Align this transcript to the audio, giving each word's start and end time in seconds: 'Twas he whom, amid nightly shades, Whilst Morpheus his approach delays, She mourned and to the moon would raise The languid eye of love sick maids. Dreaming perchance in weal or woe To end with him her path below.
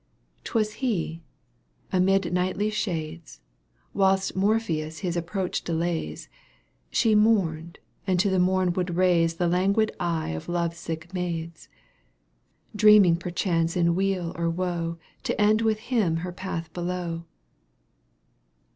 'Twas 0.43 0.71
he 0.81 1.21
whom, 1.91 1.99
amid 2.01 2.33
nightly 2.33 2.71
shades, 2.71 3.39
Whilst 3.93 4.35
Morpheus 4.35 5.01
his 5.05 5.15
approach 5.15 5.61
delays, 5.63 6.27
She 6.89 7.13
mourned 7.13 7.77
and 8.07 8.19
to 8.19 8.31
the 8.31 8.39
moon 8.39 8.73
would 8.73 8.95
raise 8.95 9.35
The 9.35 9.47
languid 9.47 9.91
eye 9.99 10.29
of 10.29 10.49
love 10.49 10.73
sick 10.73 11.13
maids. 11.13 11.69
Dreaming 12.75 13.17
perchance 13.17 13.77
in 13.77 13.93
weal 13.93 14.33
or 14.35 14.49
woe 14.49 14.97
To 15.21 15.39
end 15.39 15.61
with 15.61 15.77
him 15.77 16.17
her 16.25 16.31
path 16.31 16.73
below. 16.73 17.25